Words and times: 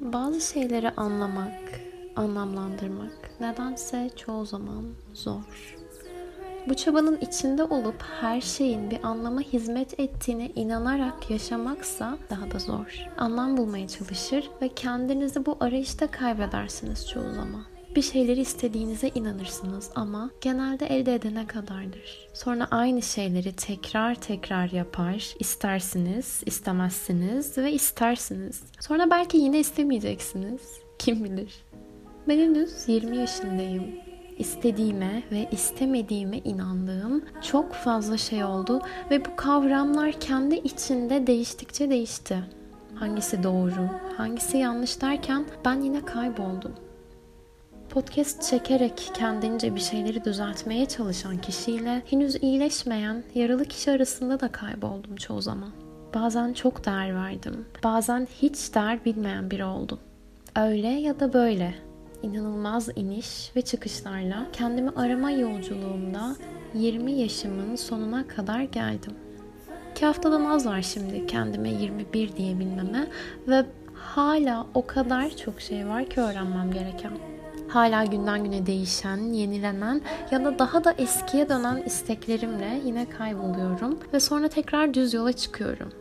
Bazı 0.00 0.40
şeyleri 0.40 0.90
anlamak, 0.90 1.80
anlamlandırmak 2.16 3.30
nedense 3.40 4.10
çoğu 4.16 4.46
zaman 4.46 4.84
zor. 5.12 5.76
Bu 6.68 6.74
çabanın 6.74 7.18
içinde 7.20 7.64
olup 7.64 8.02
her 8.20 8.40
şeyin 8.40 8.90
bir 8.90 9.04
anlama 9.04 9.40
hizmet 9.40 10.00
ettiğine 10.00 10.50
inanarak 10.54 11.30
yaşamaksa 11.30 12.18
daha 12.30 12.50
da 12.50 12.58
zor. 12.58 13.06
Anlam 13.18 13.56
bulmaya 13.56 13.88
çalışır 13.88 14.50
ve 14.62 14.68
kendinizi 14.68 15.46
bu 15.46 15.56
arayışta 15.60 16.06
kaybedersiniz 16.06 17.08
çoğu 17.08 17.32
zaman. 17.34 17.73
Bir 17.96 18.02
şeyleri 18.02 18.40
istediğinize 18.40 19.08
inanırsınız 19.14 19.90
ama 19.94 20.30
genelde 20.40 20.86
elde 20.86 21.14
edene 21.14 21.46
kadardır. 21.46 22.28
Sonra 22.32 22.68
aynı 22.70 23.02
şeyleri 23.02 23.52
tekrar 23.52 24.14
tekrar 24.14 24.70
yapar, 24.70 25.34
istersiniz, 25.38 26.42
istemezsiniz 26.46 27.58
ve 27.58 27.72
istersiniz. 27.72 28.62
Sonra 28.80 29.10
belki 29.10 29.36
yine 29.36 29.60
istemeyeceksiniz. 29.60 30.60
Kim 30.98 31.24
bilir? 31.24 31.64
Ben 32.28 32.38
henüz 32.38 32.88
20 32.88 33.16
yaşındayım 33.16 33.84
istediğime 34.38 35.22
ve 35.32 35.48
istemediğime 35.52 36.38
inandığım 36.38 37.24
çok 37.42 37.72
fazla 37.72 38.16
şey 38.16 38.44
oldu 38.44 38.82
ve 39.10 39.24
bu 39.24 39.36
kavramlar 39.36 40.12
kendi 40.12 40.54
içinde 40.54 41.26
değiştikçe 41.26 41.90
değişti. 41.90 42.44
Hangisi 42.94 43.42
doğru, 43.42 43.88
hangisi 44.16 44.58
yanlış 44.58 45.00
derken 45.00 45.44
ben 45.64 45.80
yine 45.80 46.04
kayboldum. 46.04 46.74
Podcast 47.94 48.42
çekerek 48.42 49.10
kendince 49.14 49.74
bir 49.74 49.80
şeyleri 49.80 50.24
düzeltmeye 50.24 50.86
çalışan 50.86 51.38
kişiyle 51.38 52.02
henüz 52.10 52.42
iyileşmeyen 52.42 53.24
yaralı 53.34 53.64
kişi 53.64 53.90
arasında 53.90 54.40
da 54.40 54.48
kayboldum 54.48 55.16
çoğu 55.16 55.42
zaman. 55.42 55.70
Bazen 56.14 56.52
çok 56.52 56.86
değer 56.86 57.14
verdim. 57.14 57.66
Bazen 57.84 58.28
hiç 58.42 58.74
değer 58.74 59.04
bilmeyen 59.04 59.50
biri 59.50 59.64
oldum. 59.64 59.98
Öyle 60.56 60.88
ya 60.88 61.20
da 61.20 61.32
böyle 61.32 61.74
inanılmaz 62.22 62.88
iniş 62.96 63.50
ve 63.56 63.62
çıkışlarla 63.62 64.46
kendimi 64.52 64.90
arama 64.90 65.30
yolculuğumda 65.30 66.36
20 66.74 67.12
yaşımın 67.12 67.76
sonuna 67.76 68.26
kadar 68.28 68.60
geldim. 68.60 69.12
İki 69.90 70.06
haftadan 70.06 70.44
az 70.44 70.66
var 70.66 70.82
şimdi 70.82 71.26
kendime 71.26 71.70
21 71.70 72.36
diyebilmeme 72.36 73.06
ve 73.48 73.66
hala 73.94 74.66
o 74.74 74.86
kadar 74.86 75.36
çok 75.36 75.60
şey 75.60 75.88
var 75.88 76.04
ki 76.06 76.20
öğrenmem 76.20 76.72
gereken. 76.72 77.12
Hala 77.68 78.04
günden 78.04 78.44
güne 78.44 78.66
değişen, 78.66 79.16
yenilenen 79.16 80.02
ya 80.30 80.44
da 80.44 80.58
daha 80.58 80.84
da 80.84 80.92
eskiye 80.92 81.48
dönen 81.48 81.82
isteklerimle 81.82 82.80
yine 82.84 83.08
kayboluyorum 83.08 83.98
ve 84.12 84.20
sonra 84.20 84.48
tekrar 84.48 84.94
düz 84.94 85.14
yola 85.14 85.32
çıkıyorum. 85.32 85.92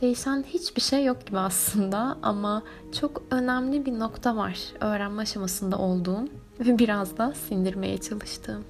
Değişen 0.00 0.44
hiçbir 0.46 0.80
şey 0.80 1.04
yok 1.04 1.26
gibi 1.26 1.38
aslında 1.38 2.18
ama 2.22 2.62
çok 3.00 3.22
önemli 3.30 3.86
bir 3.86 3.98
nokta 3.98 4.36
var 4.36 4.58
öğrenme 4.80 5.22
aşamasında 5.22 5.78
olduğum 5.78 6.28
ve 6.60 6.78
biraz 6.78 7.18
da 7.18 7.32
sindirmeye 7.48 7.98
çalıştığım. 7.98 8.64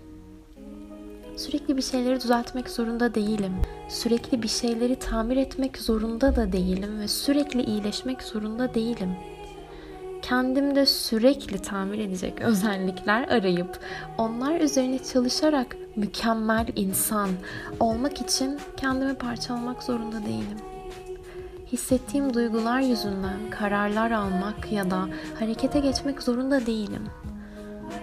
Sürekli 1.37 1.77
bir 1.77 1.83
şeyleri 1.83 2.21
düzeltmek 2.21 2.71
zorunda 2.71 3.15
değilim. 3.15 3.53
Sürekli 3.89 4.43
bir 4.43 4.49
şeyleri 4.49 4.97
tamir 4.97 5.37
etmek 5.37 5.79
zorunda 5.79 6.37
da 6.37 6.53
değilim 6.53 7.01
ve 7.01 7.09
sürekli 7.09 7.63
iyileşmek 7.63 8.23
zorunda 8.23 8.75
değilim. 8.75 9.17
Kendimde 10.29 10.87
sürekli 10.87 11.63
tamir 11.63 11.99
edecek 11.99 12.41
özellikler 12.41 13.29
arayıp 13.29 13.79
onlar 14.19 14.61
üzerine 14.61 14.99
çalışarak 14.99 15.77
mükemmel 15.97 16.67
insan 16.77 17.31
olmak 17.81 18.21
için 18.21 18.59
kendimi 18.77 19.15
parçalamak 19.15 19.83
zorunda 19.83 20.23
değilim 20.27 20.59
hissettiğim 21.73 22.35
duygular 22.35 22.81
yüzünden 22.81 23.51
kararlar 23.51 24.11
almak 24.11 24.73
ya 24.73 24.91
da 24.91 25.09
harekete 25.39 25.81
geçmek 25.81 26.23
zorunda 26.23 26.67
değilim. 26.67 27.07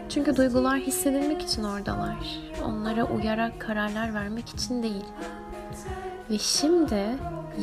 Çünkü 0.09 0.37
duygular 0.37 0.79
hissedilmek 0.79 1.41
için 1.41 1.63
oradalar. 1.63 2.39
Onlara 2.65 3.03
uyarak 3.03 3.59
kararlar 3.61 4.13
vermek 4.13 4.49
için 4.49 4.83
değil. 4.83 5.05
Ve 6.29 6.37
şimdi 6.37 7.03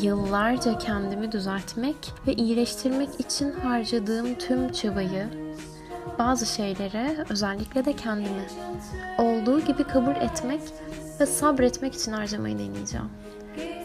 yıllarca 0.02 0.78
kendimi 0.78 1.32
düzeltmek 1.32 1.96
ve 2.26 2.32
iyileştirmek 2.32 3.20
için 3.20 3.52
harcadığım 3.52 4.34
tüm 4.34 4.72
çabayı 4.72 5.28
bazı 6.18 6.46
şeylere 6.46 7.16
özellikle 7.30 7.84
de 7.84 7.92
kendimi 7.92 8.46
olduğu 9.18 9.60
gibi 9.60 9.84
kabul 9.84 10.16
etmek 10.16 10.60
ve 11.20 11.26
sabretmek 11.26 11.94
için 11.94 12.12
harcamayı 12.12 12.58
deneyeceğim. 12.58 13.08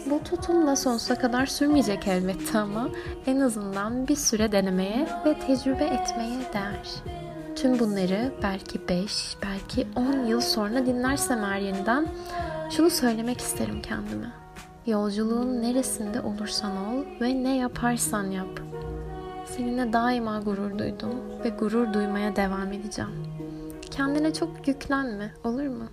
Bu 0.09 0.23
tutumla 0.23 0.75
sonsuza 0.75 1.15
kadar 1.15 1.45
sürmeyecek 1.45 2.07
elbette 2.07 2.57
ama 2.57 2.89
en 3.25 3.39
azından 3.39 4.07
bir 4.07 4.15
süre 4.15 4.51
denemeye 4.51 5.07
ve 5.25 5.39
tecrübe 5.39 5.85
etmeye 5.85 6.39
değer. 6.53 6.89
Tüm 7.55 7.79
bunları 7.79 8.31
belki 8.44 8.88
5, 8.89 9.38
belki 9.44 9.88
10 9.95 10.25
yıl 10.25 10.41
sonra 10.41 10.85
dinlersem 10.85 11.44
eğer 11.44 11.59
yeniden 11.59 12.07
şunu 12.69 12.89
söylemek 12.89 13.41
isterim 13.41 13.81
kendime. 13.81 14.46
Yolculuğun 14.87 15.61
neresinde 15.61 16.21
olursan 16.21 16.77
ol 16.77 17.03
ve 17.21 17.43
ne 17.43 17.57
yaparsan 17.57 18.31
yap. 18.31 18.59
Seninle 19.45 19.93
daima 19.93 20.39
gurur 20.39 20.79
duydum 20.79 21.15
ve 21.43 21.49
gurur 21.49 21.93
duymaya 21.93 22.35
devam 22.35 22.73
edeceğim. 22.73 23.11
Kendine 23.91 24.33
çok 24.33 24.67
yüklenme, 24.67 25.33
olur 25.43 25.67
mu? 25.67 25.85